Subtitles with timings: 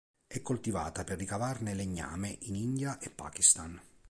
[0.25, 3.79] È coltivata, per ricavarne legname, in India e Pakistan.